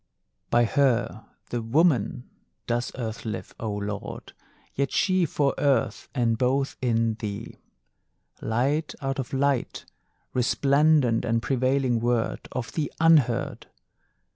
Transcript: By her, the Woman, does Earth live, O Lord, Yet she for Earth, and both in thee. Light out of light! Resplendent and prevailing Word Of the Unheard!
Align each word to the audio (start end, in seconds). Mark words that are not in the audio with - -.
By 0.49 0.65
her, 0.65 1.27
the 1.51 1.61
Woman, 1.61 2.27
does 2.65 2.91
Earth 2.97 3.23
live, 3.23 3.53
O 3.59 3.71
Lord, 3.71 4.33
Yet 4.73 4.91
she 4.91 5.27
for 5.27 5.53
Earth, 5.59 6.09
and 6.15 6.39
both 6.39 6.75
in 6.81 7.17
thee. 7.19 7.59
Light 8.41 8.95
out 8.99 9.19
of 9.19 9.31
light! 9.31 9.85
Resplendent 10.33 11.23
and 11.23 11.39
prevailing 11.39 11.99
Word 11.99 12.47
Of 12.51 12.71
the 12.71 12.91
Unheard! 12.99 13.67